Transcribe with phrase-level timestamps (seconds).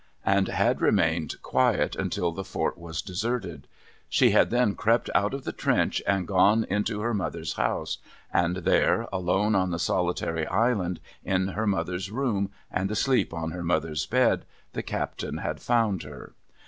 [0.25, 3.67] and had remained quiet until the fort was deserted;
[4.09, 7.99] she had then crept out of the trench, and gone into her mother's house;
[8.33, 13.63] and there, alone on the solitary Island, in her mother's room, and asleep on her
[13.63, 16.33] mother's bed, the (."aptain had found her.